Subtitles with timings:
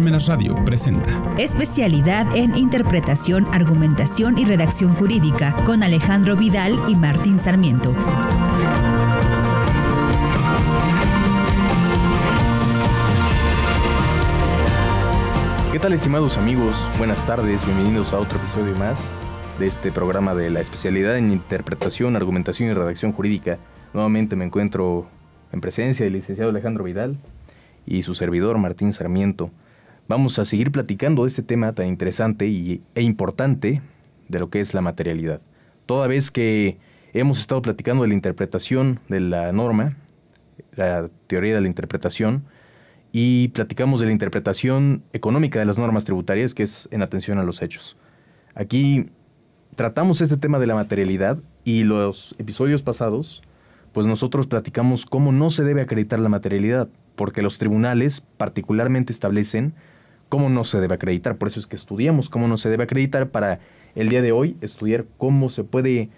[0.00, 7.38] Parmenas Radio presenta Especialidad en Interpretación, Argumentación y Redacción Jurídica con Alejandro Vidal y Martín
[7.38, 7.94] Sarmiento.
[15.70, 16.74] ¿Qué tal estimados amigos?
[16.96, 19.06] Buenas tardes, bienvenidos a otro episodio más
[19.58, 23.58] de este programa de la especialidad en interpretación, argumentación y redacción jurídica.
[23.92, 25.10] Nuevamente me encuentro
[25.52, 27.18] en presencia del licenciado Alejandro Vidal
[27.84, 29.50] y su servidor Martín Sarmiento.
[30.10, 33.80] Vamos a seguir platicando de este tema tan interesante y, e importante
[34.28, 35.40] de lo que es la materialidad.
[35.86, 36.78] Toda vez que
[37.12, 39.96] hemos estado platicando de la interpretación de la norma,
[40.74, 42.42] la teoría de la interpretación,
[43.12, 47.44] y platicamos de la interpretación económica de las normas tributarias, que es en atención a
[47.44, 47.96] los hechos.
[48.56, 49.10] Aquí
[49.76, 53.42] tratamos este tema de la materialidad y los episodios pasados,
[53.92, 59.72] pues nosotros platicamos cómo no se debe acreditar la materialidad, porque los tribunales particularmente establecen
[60.30, 61.36] cómo no se debe acreditar.
[61.36, 63.60] Por eso es que estudiamos cómo no se debe acreditar para
[63.94, 66.08] el día de hoy estudiar cómo se puede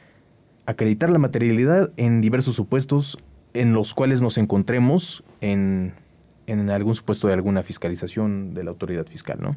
[0.66, 3.18] acreditar la materialidad en diversos supuestos
[3.54, 5.94] en los cuales nos encontremos en
[6.46, 9.56] en algún supuesto de alguna fiscalización de la autoridad fiscal, ¿no?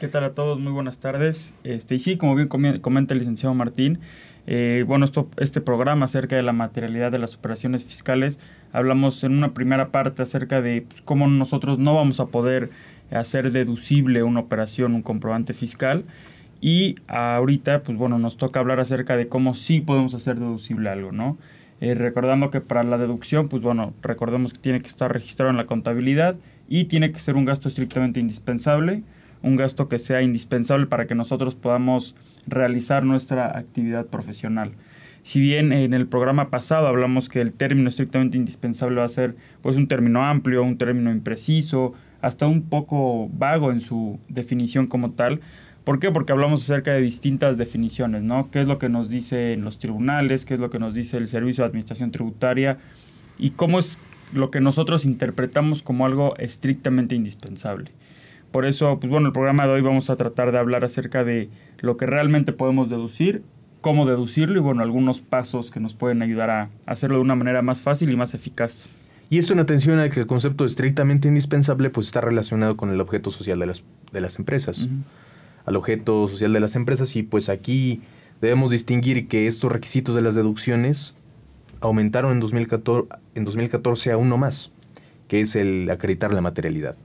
[0.00, 0.58] ¿Qué tal a todos?
[0.58, 1.54] Muy buenas tardes.
[1.64, 4.00] Este, y sí, como bien comenta el licenciado Martín,
[4.46, 8.38] eh, bueno, esto, este programa acerca de la materialidad de las operaciones fiscales,
[8.72, 12.70] hablamos en una primera parte acerca de pues, cómo nosotros no vamos a poder
[13.10, 16.04] hacer deducible una operación, un comprobante fiscal.
[16.60, 21.12] Y ahorita, pues bueno, nos toca hablar acerca de cómo sí podemos hacer deducible algo,
[21.12, 21.36] ¿no?
[21.80, 25.58] Eh, recordando que para la deducción, pues bueno, recordemos que tiene que estar registrado en
[25.58, 26.36] la contabilidad
[26.68, 29.02] y tiene que ser un gasto estrictamente indispensable,
[29.42, 34.72] un gasto que sea indispensable para que nosotros podamos realizar nuestra actividad profesional.
[35.22, 39.34] Si bien en el programa pasado hablamos que el término estrictamente indispensable va a ser
[39.60, 45.12] pues un término amplio, un término impreciso, hasta un poco vago en su definición como
[45.12, 45.40] tal,
[45.86, 46.10] ¿Por qué?
[46.10, 48.50] Porque hablamos acerca de distintas definiciones, ¿no?
[48.50, 50.44] ¿Qué es lo que nos dicen los tribunales?
[50.44, 52.78] ¿Qué es lo que nos dice el Servicio de Administración Tributaria?
[53.38, 53.96] Y cómo es
[54.32, 57.92] lo que nosotros interpretamos como algo estrictamente indispensable.
[58.50, 61.50] Por eso, pues bueno, el programa de hoy vamos a tratar de hablar acerca de
[61.78, 63.42] lo que realmente podemos deducir,
[63.80, 67.62] cómo deducirlo y bueno, algunos pasos que nos pueden ayudar a hacerlo de una manera
[67.62, 68.88] más fácil y más eficaz.
[69.28, 73.00] Y esto en atención a que el concepto estrictamente indispensable pues está relacionado con el
[73.00, 73.82] objeto social de las,
[74.12, 74.88] de las empresas.
[75.64, 78.02] Al objeto social de las empresas y pues aquí
[78.40, 81.16] debemos distinguir que estos requisitos de las deducciones
[81.80, 84.70] aumentaron en 2014, en 2014 a uno más,
[85.28, 86.96] que es el acreditar la materialidad,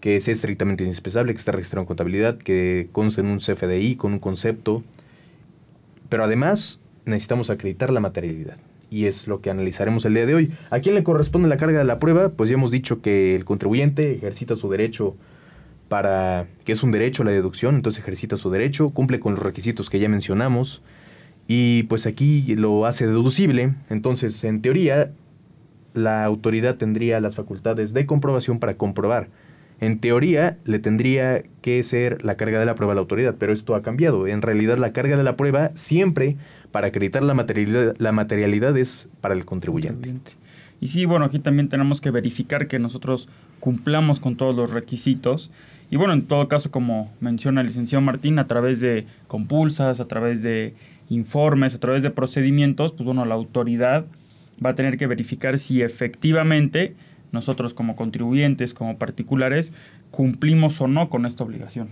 [0.00, 4.14] que es estrictamente indispensable, que está registrado en contabilidad, que consta en un CFDI con
[4.14, 4.82] un concepto,
[6.08, 8.56] pero además necesitamos acreditar la materialidad.
[8.90, 10.52] Y es lo que analizaremos el día de hoy.
[10.70, 12.30] ¿A quién le corresponde la carga de la prueba?
[12.30, 15.16] Pues ya hemos dicho que el contribuyente ejercita su derecho
[15.88, 19.90] para que es un derecho la deducción, entonces ejercita su derecho, cumple con los requisitos
[19.90, 20.82] que ya mencionamos
[21.46, 25.12] y pues aquí lo hace deducible, entonces en teoría
[25.94, 29.30] la autoridad tendría las facultades de comprobación para comprobar.
[29.80, 33.52] En teoría le tendría que ser la carga de la prueba a la autoridad, pero
[33.52, 34.26] esto ha cambiado.
[34.26, 36.36] En realidad la carga de la prueba siempre
[36.72, 40.14] para acreditar la materialidad, la materialidad es para el contribuyente.
[40.80, 43.28] Y sí, bueno, aquí también tenemos que verificar que nosotros
[43.60, 45.50] cumplamos con todos los requisitos
[45.90, 50.06] y bueno, en todo caso, como menciona el licenciado Martín, a través de compulsas, a
[50.06, 50.74] través de
[51.08, 54.04] informes, a través de procedimientos, pues bueno, la autoridad
[54.64, 56.94] va a tener que verificar si efectivamente
[57.32, 59.72] nosotros como contribuyentes, como particulares,
[60.10, 61.88] cumplimos o no con esta obligación.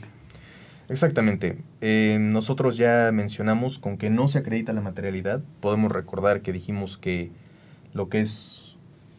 [0.88, 1.58] Exactamente.
[1.80, 5.42] Eh, nosotros ya mencionamos con que no se acredita la materialidad.
[5.60, 7.30] Podemos recordar que dijimos que
[7.92, 8.76] lo que es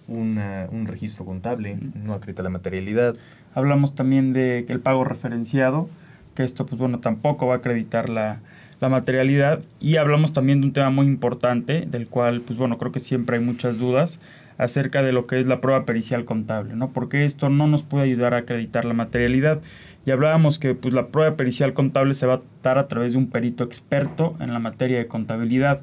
[0.07, 3.15] un registro contable no acredita la materialidad.
[3.53, 5.89] Hablamos también de el pago referenciado,
[6.35, 8.39] que esto pues bueno tampoco va a acreditar la,
[8.79, 9.61] materialidad.
[9.79, 13.37] Y hablamos también de un tema muy importante, del cual pues bueno creo que siempre
[13.37, 14.19] hay muchas dudas
[14.59, 16.91] acerca de lo que es la prueba pericial contable, ¿no?
[16.91, 19.61] Porque esto no nos puede ayudar a acreditar la materialidad.
[20.07, 23.17] Y hablábamos que pues, la prueba pericial contable se va a dar a través de
[23.17, 25.81] un perito experto en la materia de contabilidad.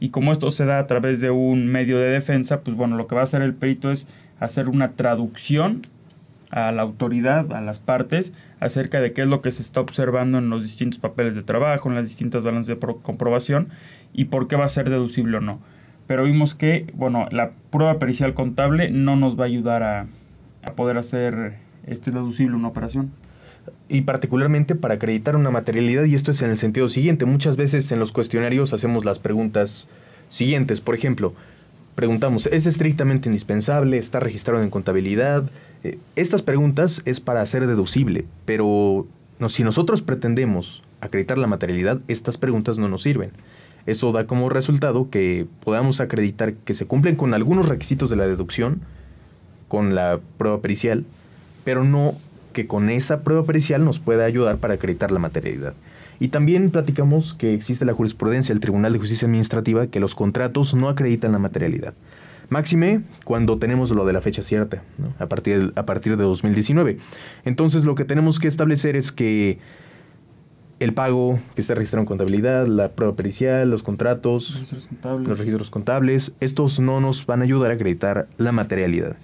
[0.00, 3.06] Y como esto se da a través de un medio de defensa, pues bueno, lo
[3.06, 4.08] que va a hacer el perito es
[4.40, 5.82] hacer una traducción
[6.50, 10.38] a la autoridad, a las partes, acerca de qué es lo que se está observando
[10.38, 13.68] en los distintos papeles de trabajo, en las distintas balanzas de comprobación
[14.12, 15.60] y por qué va a ser deducible o no.
[16.08, 20.08] Pero vimos que, bueno, la prueba pericial contable no nos va a ayudar a,
[20.64, 23.12] a poder hacer este deducible una operación.
[23.88, 27.90] Y particularmente para acreditar una materialidad, y esto es en el sentido siguiente, muchas veces
[27.90, 29.88] en los cuestionarios hacemos las preguntas
[30.28, 30.80] siguientes.
[30.80, 31.34] Por ejemplo,
[31.96, 33.98] preguntamos, ¿es estrictamente indispensable?
[33.98, 35.50] ¿Está registrado en contabilidad?
[35.82, 39.06] Eh, estas preguntas es para hacer deducible, pero
[39.48, 43.30] si nosotros pretendemos acreditar la materialidad, estas preguntas no nos sirven.
[43.86, 48.26] Eso da como resultado que podamos acreditar que se cumplen con algunos requisitos de la
[48.26, 48.82] deducción,
[49.68, 51.04] con la prueba pericial,
[51.64, 52.16] pero no
[52.52, 55.74] que con esa prueba pericial nos pueda ayudar para acreditar la materialidad.
[56.18, 60.74] Y también platicamos que existe la jurisprudencia del Tribunal de Justicia Administrativa que los contratos
[60.74, 61.94] no acreditan la materialidad.
[62.50, 64.82] Máxime cuando tenemos lo de la fecha cierta,
[65.18, 66.98] a, partir de, a partir de 2019.
[67.44, 69.58] Entonces lo que tenemos que establecer es que
[70.80, 76.34] el pago que está registrado en contabilidad, la prueba pericial, los contratos, los registros contables,
[76.40, 79.16] estos no nos van a ayudar a acreditar la materialidad.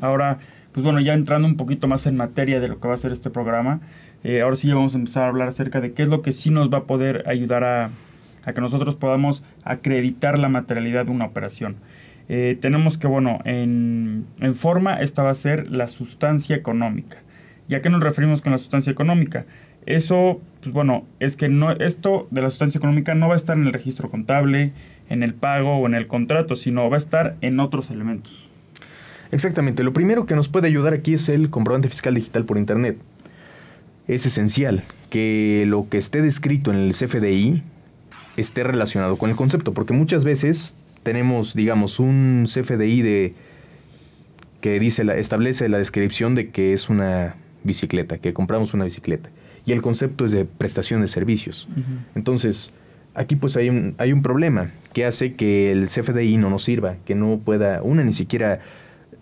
[0.00, 0.38] Ahora,
[0.78, 3.10] pues bueno, ya entrando un poquito más en materia de lo que va a ser
[3.10, 3.80] este programa,
[4.22, 6.50] eh, ahora sí vamos a empezar a hablar acerca de qué es lo que sí
[6.50, 7.90] nos va a poder ayudar a,
[8.54, 11.78] que nosotros podamos acreditar la materialidad de una operación.
[12.28, 17.16] Eh, tenemos que, bueno, en, forma esta va a ser la sustancia económica.
[17.68, 19.46] ¿Y a qué nos referimos con la sustancia económica?
[19.84, 23.56] Eso, pues bueno, es que no, esto de la sustancia económica no va a estar
[23.56, 24.70] en el registro contable,
[25.08, 28.47] en el pago o en el contrato, sino va a estar en otros elementos.
[29.30, 29.82] Exactamente.
[29.82, 32.98] Lo primero que nos puede ayudar aquí es el comprobante fiscal digital por Internet.
[34.06, 37.62] Es esencial que lo que esté descrito en el CFDI
[38.36, 43.34] esté relacionado con el concepto, porque muchas veces tenemos, digamos, un CFDI de
[44.60, 49.30] que dice la, establece la descripción de que es una bicicleta, que compramos una bicicleta,
[49.64, 51.68] y el concepto es de prestación de servicios.
[52.14, 52.72] Entonces,
[53.14, 56.96] aquí pues hay un, hay un problema que hace que el CFDI no nos sirva,
[57.04, 58.60] que no pueda, una ni siquiera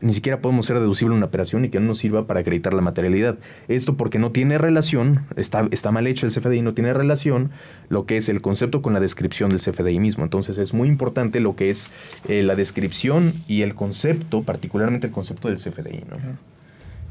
[0.01, 2.83] ni siquiera podemos ser deducible una operación y que no nos sirva para acreditar la
[2.83, 3.39] materialidad.
[3.69, 7.51] Esto porque no tiene relación, está, está mal hecho el CFDI, no tiene relación
[7.89, 10.25] lo que es el concepto con la descripción del CFDI mismo.
[10.25, 11.91] Entonces es muy importante lo que es
[12.29, 16.05] eh, la descripción y el concepto, particularmente el concepto del CFDI.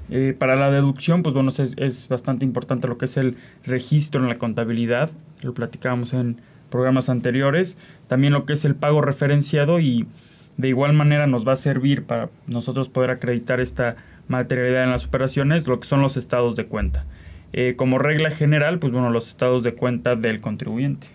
[0.09, 4.21] Eh, para la deducción, pues bueno, es, es bastante importante lo que es el registro
[4.21, 5.09] en la contabilidad,
[5.41, 6.39] lo platicábamos en
[6.69, 7.77] programas anteriores,
[8.07, 10.05] también lo que es el pago referenciado y
[10.57, 13.95] de igual manera nos va a servir para nosotros poder acreditar esta
[14.27, 17.05] materialidad en las operaciones, lo que son los estados de cuenta.
[17.53, 21.07] Eh, como regla general, pues bueno, los estados de cuenta del contribuyente.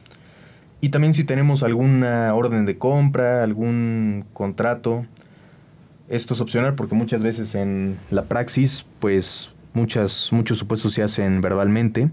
[0.81, 5.05] Y también si tenemos alguna orden de compra, algún contrato,
[6.09, 11.41] esto es opcional porque muchas veces en la praxis, pues muchas, muchos supuestos se hacen
[11.41, 12.09] verbalmente.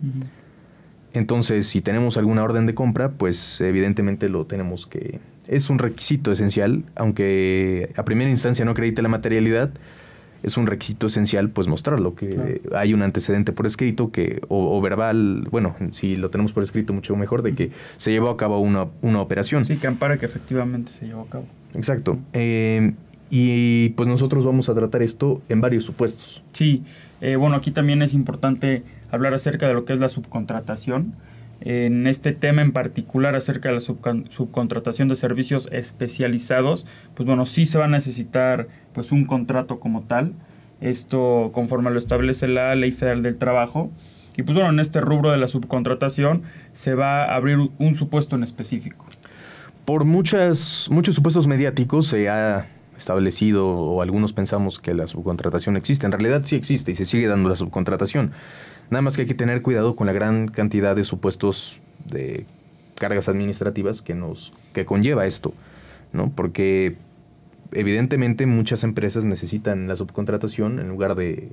[1.13, 6.31] Entonces, si tenemos alguna orden de compra, pues evidentemente lo tenemos que, es un requisito
[6.31, 9.71] esencial, aunque a primera instancia no acredite la materialidad,
[10.43, 15.47] es un requisito esencial pues mostrarlo, que hay un antecedente por escrito que, o, verbal,
[15.51, 18.87] bueno, si lo tenemos por escrito mucho mejor, de que se llevó a cabo una,
[19.01, 19.65] una operación.
[19.65, 21.45] Sí, que ampara que efectivamente se llevó a cabo.
[21.73, 22.19] Exacto.
[22.33, 22.93] Eh,
[23.29, 26.43] y pues nosotros vamos a tratar esto en varios supuestos.
[26.53, 26.83] Sí,
[27.19, 31.15] eh, bueno, aquí también es importante hablar acerca de lo que es la subcontratación
[31.61, 37.65] en este tema en particular acerca de la subcontratación de servicios especializados, pues bueno, sí
[37.65, 40.33] se va a necesitar pues un contrato como tal.
[40.81, 43.91] Esto conforme lo establece la Ley Federal del Trabajo.
[44.35, 46.43] Y pues bueno, en este rubro de la subcontratación
[46.73, 49.05] se va a abrir un supuesto en específico.
[49.83, 56.05] Por muchas, muchos supuestos mediáticos se ha establecido o algunos pensamos que la subcontratación existe.
[56.05, 58.31] En realidad sí existe y se sigue dando la subcontratación.
[58.89, 62.45] Nada más que hay que tener cuidado con la gran cantidad de supuestos de
[62.95, 65.53] cargas administrativas que nos que conlleva esto,
[66.13, 66.31] ¿no?
[66.31, 66.95] Porque
[67.71, 71.49] evidentemente muchas empresas necesitan la subcontratación en lugar de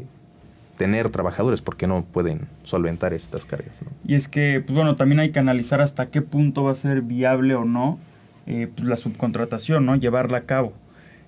[0.76, 3.80] tener trabajadores porque no pueden solventar estas cargas.
[4.04, 7.02] Y es que, pues bueno, también hay que analizar hasta qué punto va a ser
[7.02, 7.98] viable o no
[8.46, 9.96] eh, pues, la subcontratación, ¿no?
[9.96, 10.72] Llevarla a cabo.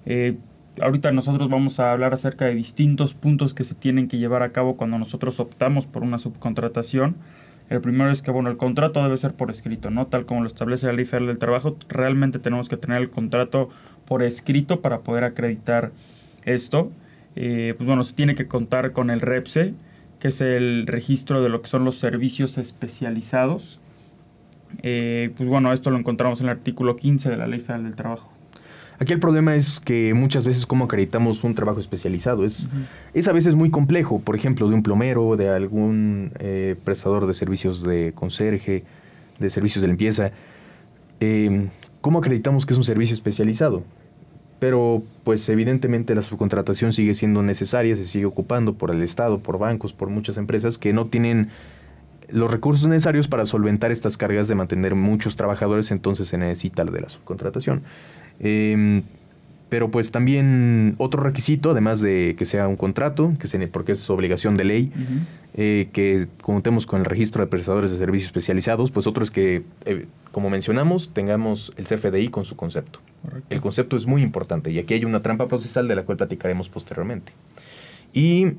[0.04, 0.36] Eh,
[0.80, 4.52] ahorita nosotros vamos a hablar acerca de distintos puntos que se tienen que llevar a
[4.52, 7.16] cabo cuando nosotros optamos por una subcontratación.
[7.68, 10.06] El primero es que, bueno, el contrato debe ser por escrito, ¿no?
[10.06, 13.71] Tal como lo establece la Ley Federal del Trabajo, realmente tenemos que tener el contrato
[14.04, 15.90] por escrito para poder acreditar
[16.45, 16.92] esto.
[17.35, 19.75] Eh, pues bueno, se tiene que contar con el REPSE,
[20.21, 23.80] que es el registro de lo que son los servicios especializados.
[24.83, 27.97] Eh, pues bueno, esto lo encontramos en el artículo 15 de la Ley Federal del
[27.97, 28.36] Trabajo.
[28.98, 32.44] Aquí el problema es que muchas veces cómo acreditamos un trabajo especializado.
[32.44, 32.68] Es,
[33.12, 37.34] es a veces muy complejo, por ejemplo, de un plomero, de algún eh, prestador de
[37.34, 38.84] servicios de conserje,
[39.38, 40.30] de servicios de limpieza.
[41.20, 41.68] Em,
[42.00, 43.82] ¿Cómo acreditamos que es un servicio especializado?
[44.58, 49.58] Pero pues evidentemente la subcontratación sigue siendo necesaria, se sigue ocupando por el Estado, por
[49.58, 51.50] bancos, por muchas empresas que no tienen
[52.28, 56.90] los recursos necesarios para solventar estas cargas de mantener muchos trabajadores, entonces se necesita la
[56.90, 57.82] de la subcontratación.
[58.40, 59.02] Em,
[59.69, 64.11] Pero pues también otro requisito, además de que sea un contrato, que se, porque es
[64.11, 64.93] obligación de ley,
[65.55, 69.64] eh, que contemos con el registro de prestadores de servicios especializados, pues otro es que,
[69.85, 73.00] eh, como mencionamos, tengamos el CFDI con su concepto.
[73.50, 76.69] El concepto es muy importante y aquí hay una trampa procesal de la cual platicaremos
[76.69, 77.33] posteriormente.
[78.12, 78.52] Y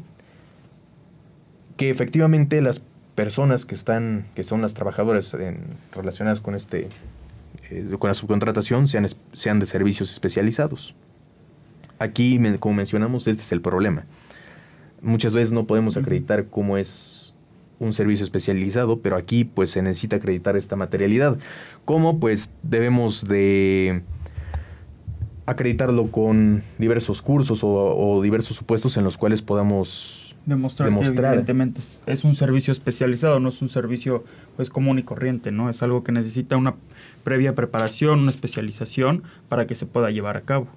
[1.77, 2.81] que efectivamente las
[3.15, 5.35] personas que están, que son las trabajadoras
[5.93, 6.89] relacionadas con este
[7.69, 10.95] eh, con la subcontratación sean, sean de servicios especializados.
[11.99, 14.05] Aquí, como mencionamos, este es el problema.
[15.01, 17.35] Muchas veces no podemos acreditar cómo es
[17.79, 21.37] un servicio especializado, pero aquí pues se necesita acreditar esta materialidad.
[21.85, 22.19] ¿Cómo?
[22.19, 24.01] Pues debemos de
[25.45, 31.15] acreditarlo con diversos cursos o, diversos supuestos en los cuales podamos demostrar, demostrar.
[31.15, 34.23] que evidentemente es, un servicio especializado, no es un servicio
[34.55, 35.69] pues común y corriente, ¿no?
[35.69, 36.75] Es algo que necesita una
[37.23, 40.67] previa preparación, una especialización para que se pueda llevar a cabo.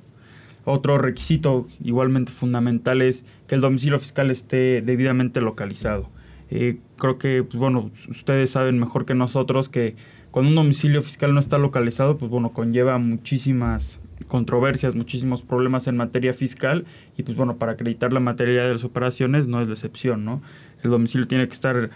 [0.65, 6.11] Otro requisito igualmente fundamental es que el domicilio fiscal esté debidamente localizado.
[6.51, 9.95] Eh, creo que, pues, bueno, ustedes saben mejor que nosotros que
[10.31, 15.97] cuando un domicilio fiscal no está localizado, pues bueno, conlleva muchísimas controversias, muchísimos problemas en
[15.97, 16.85] materia fiscal
[17.17, 20.43] y pues bueno, para acreditar la materia de las operaciones no es la excepción, ¿no?
[20.83, 21.91] El domicilio tiene que estar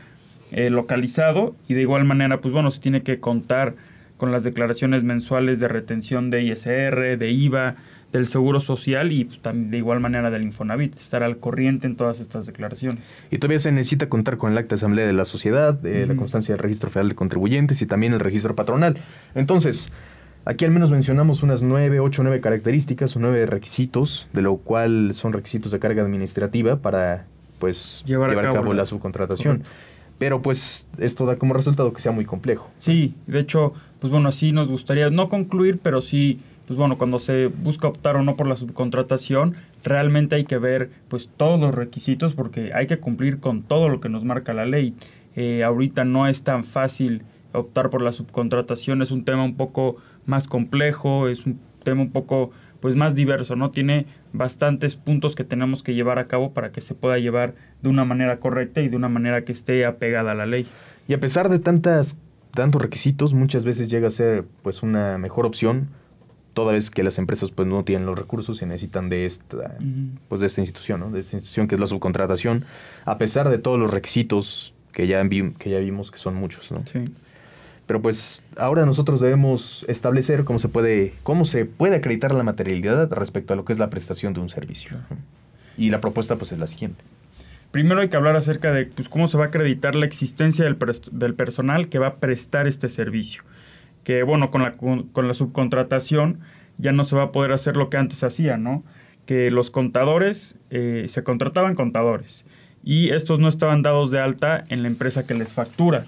[0.53, 3.75] eh, localizado y de igual manera, pues bueno, se tiene que contar
[4.17, 7.77] con las declaraciones mensuales de retención de ISR, de IVA,
[8.13, 11.97] del Seguro Social y pues, también de igual manera del Infonavit, estar al corriente en
[11.97, 13.05] todas estas declaraciones.
[13.31, 16.15] Y todavía se necesita contar con el acta de asamblea de la sociedad, de la
[16.15, 18.99] constancia del registro federal de contribuyentes y también el registro patronal.
[19.35, 19.91] Entonces,
[20.45, 25.11] aquí al menos mencionamos unas nueve, ocho, nueve características o nueve requisitos, de lo cual
[25.15, 27.27] son requisitos de carga administrativa para
[27.59, 29.63] pues llevar, a, cabo la subcontratación.
[30.19, 32.71] Pero pues esto da como resultado que sea muy complejo.
[32.79, 37.19] Sí, de hecho, pues bueno, así nos gustaría no concluir, pero sí, pues bueno, cuando
[37.19, 41.75] se busca optar o no por la subcontratación, realmente hay que ver pues todos los
[41.75, 44.95] requisitos porque hay que cumplir con todo lo que nos marca la ley.
[45.37, 47.23] Eh, ahorita no es tan fácil
[47.53, 52.11] optar por la subcontratación, es un tema un poco más complejo, es un tema un
[52.11, 52.51] poco
[52.81, 53.71] pues más diverso, ¿no?
[53.71, 57.89] Tiene bastantes puntos que tenemos que llevar a cabo para que se pueda llevar de
[57.89, 60.67] una manera correcta y de una manera que esté apegada a la ley.
[61.09, 62.19] Y a pesar de tantas
[62.55, 65.89] tantos requisitos, muchas veces llega a ser pues una mejor opción,
[66.53, 69.77] toda vez que las empresas pues no tienen los recursos y necesitan de esta
[70.29, 71.11] pues de esta institución, ¿no?
[71.11, 72.65] De esta institución que es la subcontratación,
[73.05, 76.83] a pesar de todos los requisitos que ya, que ya vimos que son muchos, ¿no?
[76.87, 77.05] Sí.
[77.87, 83.13] Pero pues ahora nosotros debemos establecer cómo se puede, cómo se puede acreditar la materialidad
[83.13, 84.97] respecto a lo que es la prestación de un servicio.
[85.77, 87.05] Y la propuesta pues es la siguiente.
[87.71, 90.79] Primero hay que hablar acerca de pues, cómo se va a acreditar la existencia del,
[91.13, 93.43] del, personal que va a prestar este servicio.
[94.05, 96.41] Que bueno, con la, con la subcontratación
[96.79, 98.85] ya no se va a poder hacer lo que antes hacía, ¿no?
[99.27, 102.45] Que los contadores, eh, se contrataban contadores
[102.85, 106.07] y estos no estaban dados de alta en la empresa que les factura.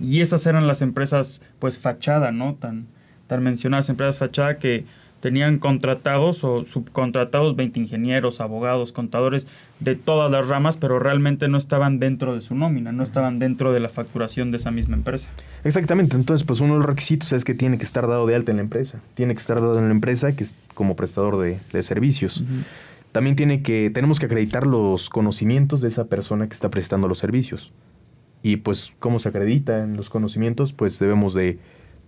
[0.00, 2.54] Y esas eran las empresas, pues, fachada, ¿no?
[2.54, 2.86] Tan,
[3.26, 4.84] tan mencionadas, empresas fachada que
[5.20, 9.46] tenían contratados o subcontratados 20 ingenieros, abogados, contadores
[9.80, 13.72] de todas las ramas, pero realmente no estaban dentro de su nómina, no estaban dentro
[13.72, 15.28] de la facturación de esa misma empresa.
[15.64, 18.50] Exactamente, entonces pues uno de los requisitos es que tiene que estar dado de alta
[18.52, 21.58] en la empresa, tiene que estar dado en la empresa que es como prestador de,
[21.82, 22.44] servicios.
[23.12, 27.18] También tiene que, tenemos que acreditar los conocimientos de esa persona que está prestando los
[27.18, 27.72] servicios.
[28.42, 30.72] Y pues, ¿cómo se acreditan los conocimientos?
[30.72, 31.58] Pues debemos de,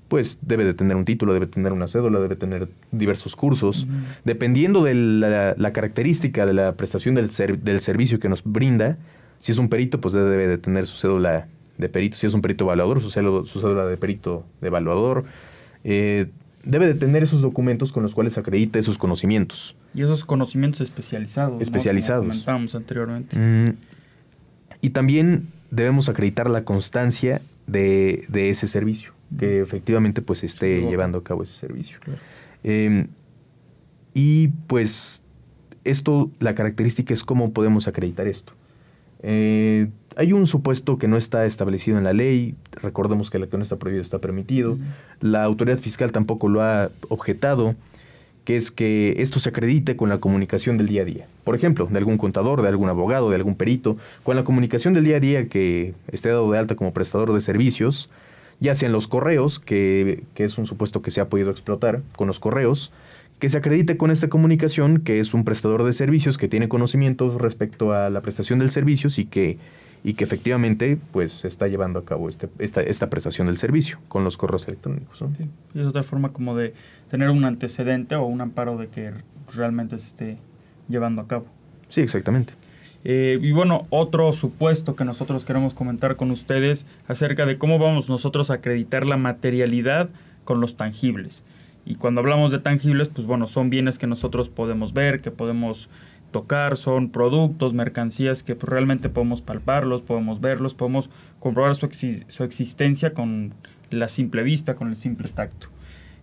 [0.09, 3.87] pues debe de tener un título, debe tener una cédula, debe tener diversos cursos.
[4.25, 7.31] Dependiendo de la, característica de la prestación del,
[7.63, 8.99] del servicio que nos brinda,
[9.39, 12.17] si es un perito, pues debe de tener su cédula de perito.
[12.17, 15.25] Si es un perito evaluador, su cédula, su cédula de perito de evaluador.
[15.83, 16.27] Eh,
[16.63, 19.75] debe de tener esos documentos con los cuales acredita esos conocimientos.
[19.95, 21.61] Y esos conocimientos especializados.
[21.63, 22.23] Especializados.
[22.23, 23.39] Como comentábamos anteriormente.
[23.39, 23.77] Mm,
[24.83, 31.25] y también debemos acreditar la constancia de, ese servicio, que efectivamente pues esté llevando a
[31.25, 31.99] cabo ese servicio.
[32.65, 33.09] Em,
[34.13, 35.23] y pues
[35.85, 38.53] esto, la característica es cómo podemos acreditar esto.
[39.23, 43.57] Eh, hay un supuesto que no está establecido en la ley, recordemos que lo que
[43.57, 44.79] no está prohibido está permitido,
[45.21, 47.77] la autoridad fiscal tampoco lo ha objetado,
[48.57, 51.27] es que esto se acredite con la comunicación del día a día.
[51.45, 55.05] Por ejemplo, de algún contador, de algún abogado, de algún perito, con la comunicación del
[55.05, 58.11] día a día que esté dado de alta como prestador de servicios,
[58.61, 62.03] ya sea en los correos, que, que es un supuesto que se ha podido explotar
[62.17, 62.93] con los correos,
[63.39, 67.37] que se acredite con esta comunicación que es un prestador de servicios que tiene conocimientos
[67.37, 69.59] respecto a la prestación del servicio y que
[70.03, 73.99] y que efectivamente pues se está llevando a cabo este, esta, esta prestación del servicio
[74.09, 75.21] con los correos electrónicos.
[75.23, 75.35] ¿no?
[75.37, 76.75] Sí, y es otra forma como de
[77.09, 79.13] tener un antecedente o un amparo de que
[79.55, 80.39] realmente se esté
[80.89, 81.47] llevando a cabo.
[81.89, 82.55] Sí, exactamente.
[83.05, 88.09] Eh, y bueno, otro supuesto que nosotros queremos comentar con ustedes acerca de cómo vamos
[88.09, 90.11] nosotros a acreditar la materialidad
[90.45, 91.43] con los tangibles.
[91.87, 95.89] Y cuando hablamos de tangibles, pues bueno, son bienes que nosotros podemos ver, que podemos
[96.31, 101.89] tocar, son productos, mercancías que pues, realmente podemos palparlos, podemos verlos, podemos comprobar su,
[102.29, 103.55] su, existencia con
[103.91, 105.69] la simple vista, con el simple tacto.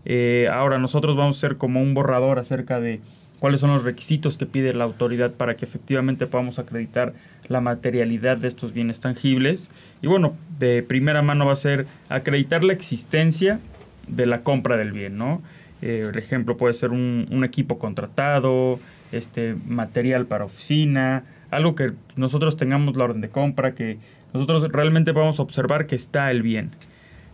[0.06, 3.02] Eh, ahora nosotros vamos a ser como un borrador acerca de
[3.40, 7.14] cuáles son los requisitos que pide la autoridad para que efectivamente podamos acreditar
[7.48, 9.70] la materialidad de estos bienes tangibles.
[10.02, 13.60] Y bueno, de primera mano va a ser acreditar la existencia
[14.08, 15.42] de la compra del bien, ¿no?
[15.82, 18.80] Eh, por ejemplo, puede ser un, equipo contratado,
[19.12, 23.98] este material para oficina, algo que nosotros tengamos la orden de compra, que
[24.34, 26.72] nosotros realmente a observar que está el bien.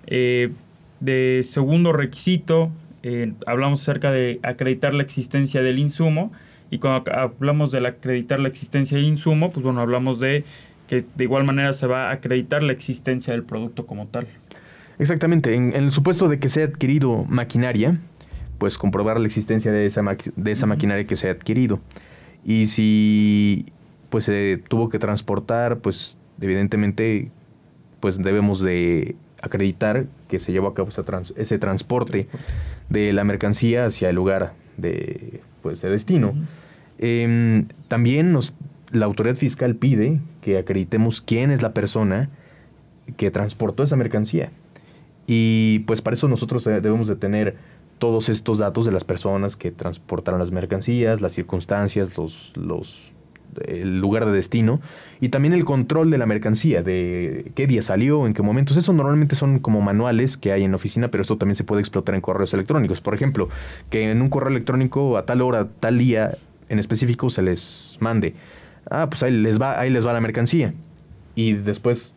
[0.07, 0.51] Eh,
[0.99, 6.31] de segundo requisito, eh, hablamos acerca de acreditar la existencia del insumo
[6.69, 10.45] y cuando hablamos de acreditar la existencia del insumo, pues bueno, hablamos de
[10.87, 14.27] que de igual manera se va a acreditar la existencia del producto como tal.
[14.99, 17.99] Exactamente, en, en el supuesto de que se ha adquirido maquinaria,
[18.63, 20.01] pues comprobar la existencia de esa,
[20.37, 21.81] de esa maquinaria que se ha adquirido.
[22.45, 23.65] Y si
[24.09, 27.29] pues se tuvo que transportar, pues evidentemente
[27.99, 30.87] pues debemos de acreditar que se llevó a cabo
[31.35, 32.29] ese transporte
[32.87, 36.33] de la mercancía hacia el lugar de, pues, de destino.
[36.99, 38.55] Em, también nos,
[38.93, 42.29] la autoridad fiscal pide que acreditemos quién es la persona
[43.17, 44.53] que transportó esa mercancía.
[45.27, 47.57] Y pues para eso nosotros debemos de tener
[47.99, 53.13] todos estos datos de las personas que transportaron las mercancías, las circunstancias, los, los
[53.65, 54.81] el lugar de destino
[55.21, 58.77] y también el control de la mercancía, de qué día salió, en qué momentos.
[58.77, 61.81] Eso normalmente son como manuales que hay en la oficina, pero esto también se puede
[61.81, 63.01] explotar en correos electrónicos.
[63.01, 63.49] Por ejemplo,
[63.89, 66.37] que en un correo electrónico a tal hora, tal día
[66.69, 68.35] en específico se les mande.
[68.89, 70.73] Ah, pues ahí les va, ahí les va la mercancía.
[71.35, 72.13] Y después,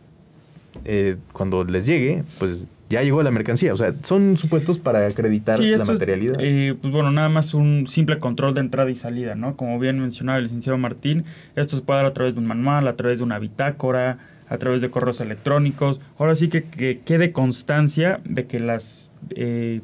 [0.85, 3.73] eh, cuando les llegue, pues ya llegó la mercancía.
[3.73, 6.37] O sea, son supuestos para acreditar la materialidad.
[6.39, 9.55] Eh, pues bueno, nada más un simple control de entrada y salida, ¿no?
[9.55, 12.87] Como bien mencionaba el licenciado Martín, esto se puede dar a través de un manual,
[12.87, 14.19] a través de una bitácora,
[14.49, 15.99] a través de correos electrónicos.
[16.17, 19.81] Ahora sí que, que quede constancia de que las eh,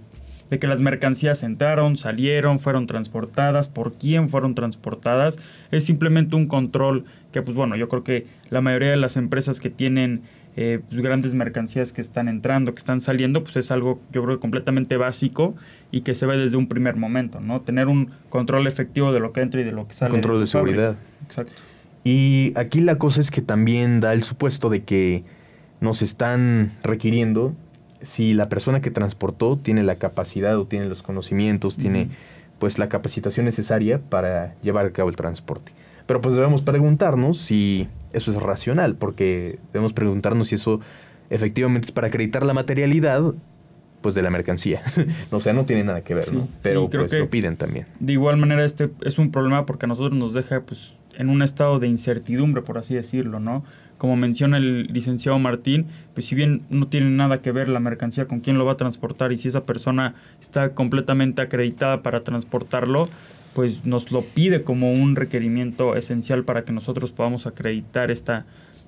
[0.49, 5.39] de que las mercancías entraron, salieron, fueron transportadas, por quién fueron transportadas.
[5.71, 9.59] Es simplemente un control que, pues bueno, yo creo que la mayoría de las empresas
[9.59, 10.21] que tienen
[10.55, 14.39] eh, pues, grandes mercancías que están entrando, que están saliendo, pues es algo yo creo
[14.39, 15.55] completamente básico
[15.91, 17.61] y que se ve desde un primer momento, ¿no?
[17.61, 20.11] Tener un control efectivo de lo que entra y de lo que sale.
[20.11, 20.95] Control de, seguridad.
[21.25, 21.61] Exacto.
[22.03, 25.23] Y aquí la cosa es que también da el supuesto de que
[25.79, 27.55] nos están requiriendo
[28.03, 32.09] si la persona que transportó tiene la capacidad o tiene los conocimientos, tiene
[32.59, 35.71] pues la capacitación necesaria para llevar a cabo el transporte.
[36.05, 40.79] Pero pues debemos preguntarnos si eso es racional, porque debemos preguntarnos si eso
[41.29, 43.33] efectivamente es para acreditar la materialidad
[44.01, 44.81] pues de la mercancía.
[45.31, 46.47] o sea, no tiene nada que ver, ¿no?
[46.61, 47.87] Pero pues lo piden también.
[47.99, 51.41] De igual manera este es un problema porque a nosotros nos deja pues en un
[51.41, 53.63] estado de incertidumbre, por así decirlo, ¿no?
[53.97, 58.25] Como menciona el licenciado Martín, pues si bien no tiene nada que ver la mercancía
[58.27, 63.07] con quién lo va a transportar y si esa persona está completamente acreditada para transportarlo,
[63.53, 68.45] pues nos lo pide como un requerimiento esencial para que nosotros podamos acreditar esta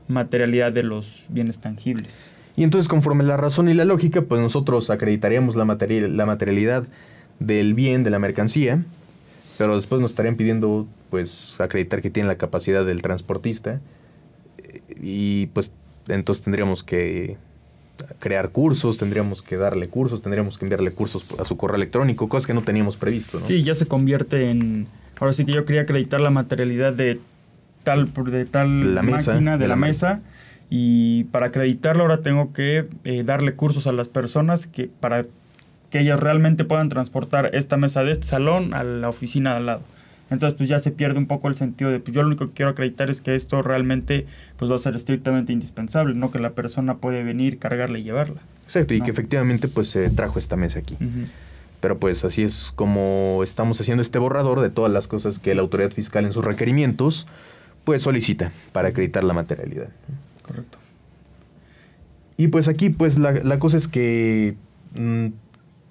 [0.08, 2.36] materialidad de los bienes tangibles.
[2.56, 6.88] Y entonces conforme la razón y la lógica, pues nosotros acreditaríamos la, la materialidad
[7.40, 8.84] del bien, de la mercancía,
[9.58, 13.82] pero después nos estarían pidiendo pues acreditar que tiene la capacidad del transportista
[15.02, 15.74] y pues
[16.08, 17.38] entonces tendríamos que
[18.20, 22.48] crear cursos, tendríamos que darle cursos, tendríamos que enviarle cursos a su correo electrónico, cosas
[22.48, 23.40] que no teníamos previsto.
[23.40, 23.46] ¿no?
[23.46, 24.88] Sí, ya se convierte en...
[25.20, 27.20] Ahora sí que yo quería acreditar la materialidad de
[27.84, 30.22] tal, de tal máquina, de, la, mesa,
[30.70, 35.26] y para acreditarlo ahora tengo que eh, darle cursos a las personas que para
[35.90, 39.66] que ellas realmente puedan transportar esta mesa de este salón a la oficina de al
[39.68, 39.82] lado.
[40.30, 42.54] Entonces pues ya se pierde un poco el sentido de, pues yo lo único que
[42.54, 44.26] quiero acreditar es que esto realmente
[44.58, 48.42] pues va a ser estrictamente indispensable, no que la persona puede venir, cargarla y llevarla.
[48.66, 50.98] Exacto, y que efectivamente pues se trajo esta mesa aquí.
[51.80, 55.62] Pero pues así es como estamos haciendo este borrador de todas las cosas que la
[55.62, 57.28] autoridad fiscal en sus requerimientos
[57.84, 59.90] pues solicita para acreditar la materialidad.
[60.42, 60.80] Correcto.
[62.38, 64.56] Y pues aquí pues la, la cosa es que
[64.96, 65.28] mm,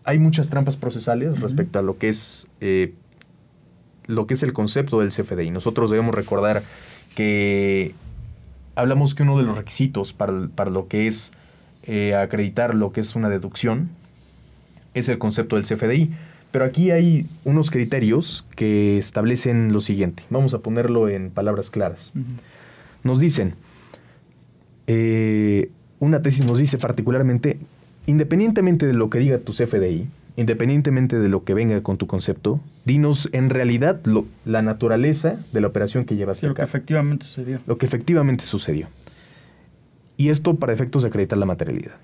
[0.04, 2.94] hay muchas trampas procesales respecto a lo que es eh,
[4.06, 5.50] lo que es el concepto del CFDI.
[5.50, 6.62] Nosotros debemos recordar
[7.14, 7.94] que
[8.74, 11.32] hablamos que uno de los requisitos para, para lo que es
[11.84, 13.90] eh, acreditar lo que es una deducción
[14.94, 16.10] es el concepto del CFDI.
[16.50, 20.22] Pero aquí hay unos criterios que establecen lo siguiente.
[20.30, 22.12] Vamos a ponerlo en palabras claras.
[23.02, 23.56] Nos dicen,
[24.86, 27.58] eh, una tesis nos dice particularmente,
[28.06, 32.60] independientemente de lo que diga tu CFDI, independientemente de lo que venga con tu concepto,
[32.84, 34.00] dinos en realidad
[34.44, 36.50] la naturaleza de la operación que llevas a cabo.
[36.50, 37.60] Lo que efectivamente sucedió.
[37.66, 38.88] Lo que efectivamente sucedió.
[40.16, 41.94] Y esto para efectos de acreditar la materialidad.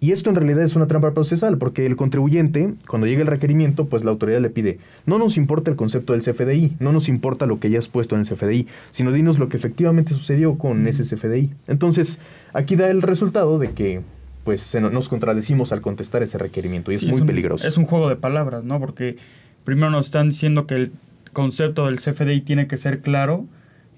[0.00, 3.86] Y esto en realidad es una trampa procesal, porque el contribuyente, cuando llega el requerimiento,
[3.86, 7.46] pues la autoridad le pide, no nos importa el concepto del CFDI, no nos importa
[7.46, 11.04] lo que hayas puesto en el CFDI, sino dinos lo que efectivamente sucedió con ese
[11.04, 11.52] CFDI.
[11.68, 12.18] Entonces,
[12.52, 14.00] aquí da el resultado de que
[14.44, 17.66] pues se nos contradecimos al contestar ese requerimiento y es muy peligroso.
[17.66, 18.80] Es un juego de palabras, ¿no?
[18.80, 19.16] Porque
[19.64, 20.92] primero nos están diciendo que el
[21.32, 23.46] concepto del CFDI tiene que ser claro,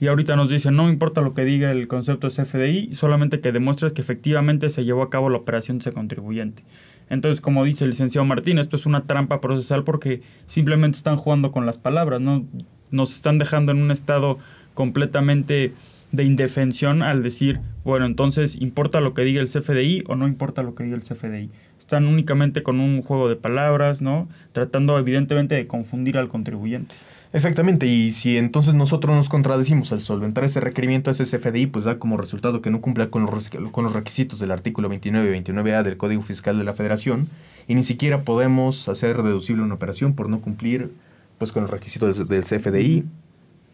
[0.01, 3.53] y ahorita nos dicen, no importa lo que diga el concepto de CFDI, solamente que
[3.53, 6.65] demuestres que efectivamente se llevó a cabo la operación de ese contribuyente.
[7.09, 11.53] Entonces, como dice el licenciado Martín, esto es una trampa procesal porque simplemente están jugando
[11.53, 12.45] con las palabras, ¿no?
[12.91, 14.39] Nos están dejando en un estado
[14.75, 15.73] completamente
[16.17, 20.63] de indefensión al decir, bueno, entonces, ¿importa lo que diga el CFDI o no importa
[20.63, 21.51] lo que diga el CFDI?
[21.79, 24.29] Están únicamente con un juego de palabras, ¿no?
[24.53, 26.95] Tratando evidentemente de confundir al contribuyente.
[27.33, 31.85] Exactamente, y si entonces nosotros nos contradecimos al solventar ese requerimiento a ese CFDI, pues
[31.85, 35.43] da como resultado que no cumpla con los, con los requisitos del artículo 29 y
[35.43, 37.29] 29A del Código Fiscal de la Federación,
[37.67, 40.93] y ni siquiera podemos hacer deducible una operación por no cumplir
[41.39, 43.05] pues con los requisitos del, CFDI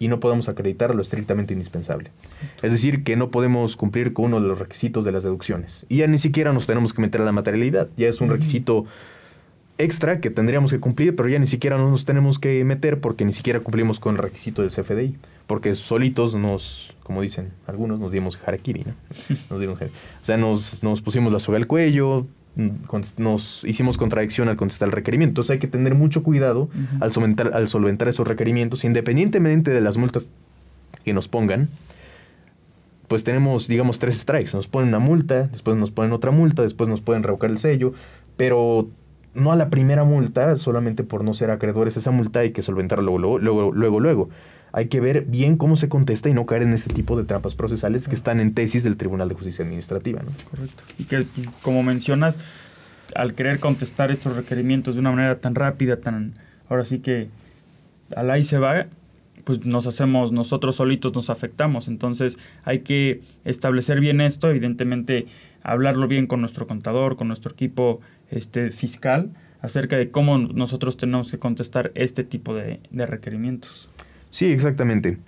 [0.01, 2.11] y no podemos acreditar lo estrictamente indispensable.
[2.63, 5.85] Es decir, que no podemos cumplir con uno de los requisitos de las deducciones.
[5.89, 8.87] Y ya ni siquiera nos tenemos que meter a la materialidad, ya es un requisito
[9.77, 13.33] extra que tendríamos que cumplir, pero ya ni siquiera nos tenemos que meter porque ni
[13.33, 15.17] siquiera cumplimos con el requisito del CFDI.
[15.47, 18.95] Porque solitos nos, como dicen algunos, nos dimos harakiri, ¿no?
[19.51, 22.27] Nos dimos, o sea, nos, nos pusimos la soga al cuello,
[23.16, 25.31] nos hicimos contradicción al contestar el requerimiento.
[25.33, 26.68] Entonces hay que tener mucho cuidado
[27.01, 30.31] al, solventar, al solventar esos requerimientos, independientemente de las multas
[31.05, 31.68] que nos pongan.
[33.09, 34.51] Pues tenemos, digamos, tres strikes.
[34.53, 37.92] Nos ponen una multa, después nos ponen otra multa, después nos pueden revocar el sello,
[38.37, 38.88] pero
[39.35, 43.18] no a la primera multa, solamente por no ser acreedores esa multa hay que solventarlo
[43.18, 44.29] luego, luego, luego, luego.
[44.72, 47.54] Hay que ver bien cómo se contesta y no caer en este tipo de trampas
[47.54, 50.22] procesales que están en tesis del Tribunal de Justicia Administrativa.
[50.22, 50.30] ¿no?
[50.50, 50.83] Correcto.
[50.98, 51.24] Y que,
[51.62, 52.38] como mencionas,
[53.14, 56.35] al querer contestar estos requerimientos de una manera tan rápida, tan
[56.68, 57.28] ahora sí que
[58.14, 58.87] al ahí se va,
[59.44, 61.88] pues nos hacemos, nosotros solitos nos afectamos.
[61.88, 65.26] Entonces hay que establecer bien esto, evidentemente
[65.62, 69.30] hablarlo bien con nuestro contador, con nuestro equipo este, fiscal
[69.61, 73.88] acerca de cómo nosotros tenemos que contestar este tipo de, requerimientos.
[74.31, 75.19] Sí, exactamente.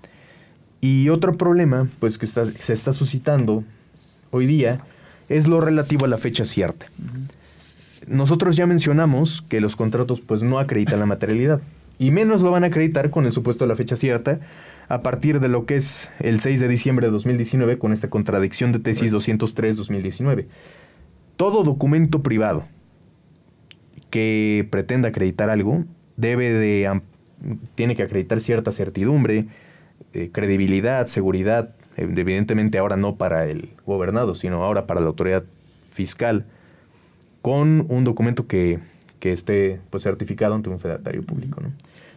[0.81, 3.65] Y otro problema, pues que se está suscitando
[4.31, 4.81] hoy día,
[5.29, 6.87] es lo relativo a la fecha cierta.
[8.09, 11.61] Nosotros ya mencionamos que los contratos pues no acreditan la materialidad
[11.99, 14.41] y menos lo van a acreditar con el supuesto de la fecha cierta
[14.89, 18.73] a partir de lo que es el 6 de diciembre de 2019 con esta contradicción
[18.73, 20.47] de tesis 203-2019.
[21.37, 22.67] Todo documento privado
[24.11, 25.85] que pretenda acreditar algo
[26.17, 26.89] debe de
[27.75, 29.47] tiene que acreditar cierta certidumbre,
[30.15, 35.45] eh, credibilidad, seguridad, evidentemente ahora no para el gobernado, sino ahora para la autoridad
[35.91, 36.45] fiscal,
[37.41, 38.79] con un documento que,
[39.21, 41.61] que esté pues, certificado ante un fedatario público.
[41.61, 41.71] ¿no?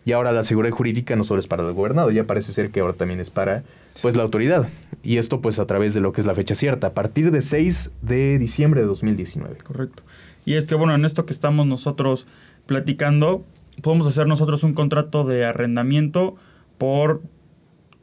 [0.06, 2.80] Y ahora la seguridad jurídica no solo es para el gobernado, ya parece ser que
[2.80, 3.64] ahora también es para
[4.02, 4.70] pues, la autoridad.
[5.04, 7.42] Y esto pues a través de lo que es la fecha cierta, a partir de
[7.42, 9.58] 6 de diciembre de 2019.
[9.64, 10.04] Correcto.
[10.46, 12.28] Y es que, bueno, en esto que estamos nosotros
[12.68, 13.44] platicando,
[13.86, 16.38] podemos hacer nosotros un contrato de arrendamiento
[16.80, 17.22] por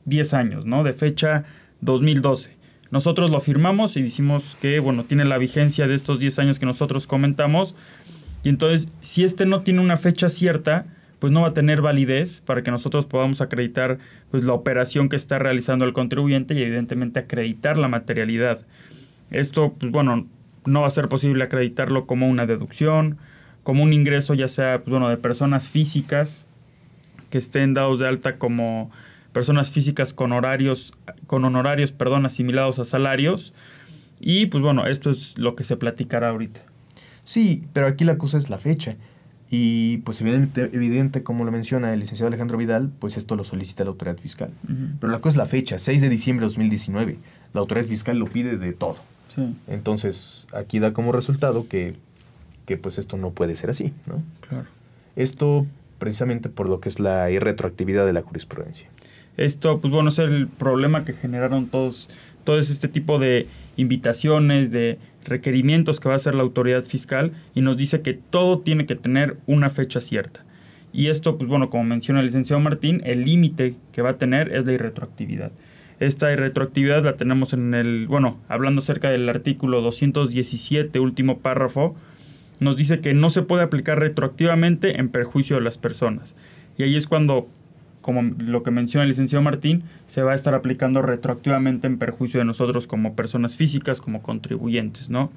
[0.04, 0.84] 10 años, ¿no?
[0.84, 1.42] De fecha
[1.80, 2.56] 2012.
[2.92, 6.66] Nosotros lo firmamos y decimos que, bueno, tiene la vigencia de estos 10 años que
[6.66, 7.74] nosotros comentamos.
[8.44, 10.86] Y entonces, si este no tiene una fecha cierta,
[11.18, 13.98] pues no va a tener validez para que nosotros podamos acreditar
[14.30, 18.60] pues, la operación que está realizando el contribuyente y evidentemente acreditar la materialidad.
[19.32, 20.28] Esto, pues bueno,
[20.64, 23.18] no va a ser posible acreditarlo como una deducción,
[23.62, 26.46] como un ingreso ya sea pues, bueno, de personas físicas
[27.30, 28.90] que estén dados de alta como
[29.32, 30.92] personas físicas con horarios
[31.26, 33.52] con honorarios, perdón, asimilados a salarios.
[34.20, 36.60] Y pues bueno, esto es lo que se platicará ahorita.
[37.24, 38.96] Sí, pero aquí la cosa es la fecha.
[39.50, 43.84] Y pues evidente, evidente, como lo menciona el licenciado Alejandro Vidal, pues esto lo solicita
[43.84, 44.50] la autoridad fiscal.
[45.00, 47.18] Pero la cosa es la fecha, 6 de diciembre de 2019.
[47.52, 48.96] La autoridad fiscal lo pide de todo.
[49.66, 51.96] Entonces, aquí da como resultado que,
[52.72, 54.22] que, pues esto no puede ser así, ¿no?
[54.48, 54.66] Claro.
[55.14, 55.66] Esto
[55.98, 58.88] precisamente por lo que es la irretroactividad de la jurisprudencia.
[59.36, 62.08] Esto, pues bueno, es el problema que generaron todos,
[62.44, 67.60] todo este tipo de invitaciones, de requerimientos que va a hacer la autoridad fiscal y
[67.60, 70.44] nos dice que todo tiene que tener una fecha cierta.
[70.92, 74.54] Y esto, pues bueno, como menciona el licenciado Martín, el límite que va a tener
[74.54, 75.52] es la irretroactividad.
[76.00, 81.94] Esta irretroactividad la tenemos en el, bueno, hablando acerca del artículo 217, último párrafo,
[82.62, 86.36] nos dice que no se puede aplicar retroactivamente en perjuicio de las personas.
[86.78, 87.48] Y ahí es cuando,
[88.00, 92.40] como lo que menciona el licenciado Martín, se va a estar aplicando retroactivamente en perjuicio
[92.40, 95.30] de nosotros como personas físicas, como contribuyentes, ¿no?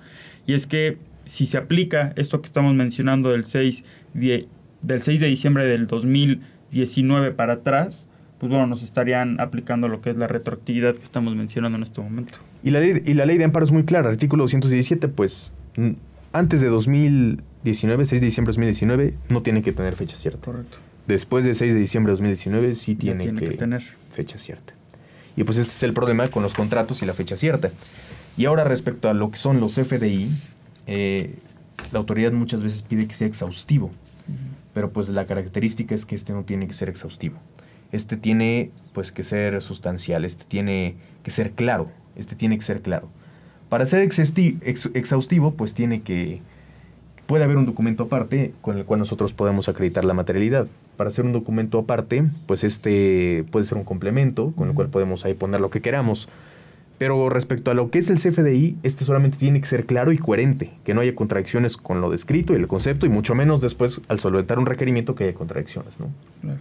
[0.48, 3.84] Y es que si se aplica esto que estamos mencionando del 6
[4.14, 4.48] de,
[4.82, 8.08] del 6 de diciembre del 2019 para atrás,
[8.38, 12.02] pues bueno, nos estarían aplicando lo que es la retroactividad que estamos mencionando en este
[12.02, 12.36] momento.
[12.64, 15.52] Y la ley, y la ley de amparo es muy clara, artículo 217, pues
[16.38, 20.42] antes de 2019, 6 de diciembre de 2019, no tiene que tener fecha cierta.
[20.42, 20.80] Correcto.
[21.08, 23.84] Después de 6 de diciembre de 2019 sí tiene, tiene que, que tener.
[24.12, 24.74] fecha cierta.
[25.38, 27.72] Y pues este es el problema con los contratos y la fecha cierta.
[28.38, 30.30] Y ahora respecto a lo que son los FDI,
[30.88, 31.36] eh,
[31.92, 33.92] la autoridad muchas veces pide que sea exhaustivo,
[34.74, 37.38] pero pues la característica es que este no tiene que ser exhaustivo.
[37.92, 42.82] Este tiene pues que ser sustancial, este tiene que ser claro, este tiene que ser
[42.82, 43.10] claro.
[43.76, 46.40] Para ser exhausti- ex- exhaustivo, pues tiene que...
[47.28, 50.68] Puede haber un documento aparte con el cual nosotros podemos acreditar la materialidad.
[50.96, 55.26] Para hacer un documento aparte, pues este puede ser un complemento con el cual podemos
[55.26, 56.30] ahí poner lo que queramos.
[57.00, 60.20] Pero respecto a lo que es el CFDI, este solamente tiene que ser claro y
[60.20, 64.00] coherente, que no haya contradicciones con lo descrito y el concepto, y mucho menos después
[64.08, 66.08] al solventar un requerimiento que haya contradicciones, ¿no?
[66.42, 66.60] Claro.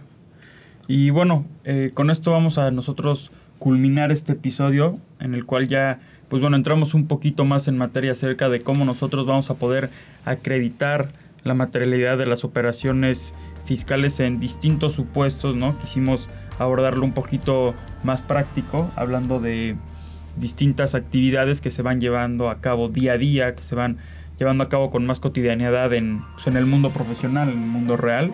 [0.89, 6.01] Y bueno, eh, con esto vamos a nosotros culminar este episodio en el cual ya,
[6.29, 9.89] pues bueno, entramos un poquito más en materia acerca de cómo nosotros vamos a poder
[10.25, 11.09] acreditar
[11.43, 13.33] la materialidad de las operaciones
[13.65, 15.77] fiscales en distintos supuestos, ¿no?
[15.79, 16.27] Quisimos
[16.59, 19.75] abordarlo un poquito más práctico, hablando de
[20.37, 23.97] distintas actividades que se van llevando a cabo día a día, que se van
[24.37, 27.97] llevando a cabo con más cotidianidad en, pues, en el mundo profesional, en el mundo
[27.97, 28.31] real.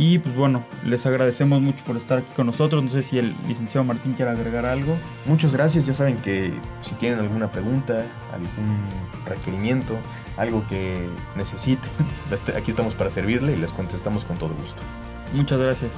[0.00, 2.84] Y pues bueno, les agradecemos mucho por estar aquí con nosotros.
[2.84, 4.96] No sé si el licenciado Martín quiere agregar algo.
[5.26, 8.78] Muchas gracias, ya saben que si tienen alguna pregunta, algún
[9.26, 9.98] requerimiento,
[10.36, 11.90] algo que necesiten,
[12.30, 14.80] este- aquí estamos para servirle y les contestamos con todo gusto.
[15.34, 15.90] Muchas gracias.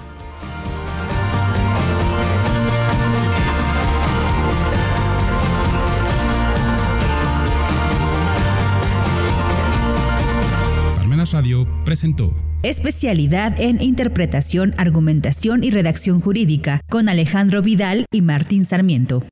[11.32, 19.22] Radio presentó Especialidad en Interpretación, Argumentación y Redacción Jurídica con Alejandro Vidal y Martín Sarmiento.